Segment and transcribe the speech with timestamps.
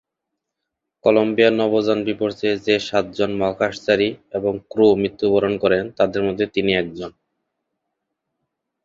[1.05, 7.11] Colombia নভোযান বিপর্যয়ে যে সাতজন মহাকাশচারী এবং ক্রু মৃত্যুবরণ করেন তাদের মধ্যে তিনি একজন।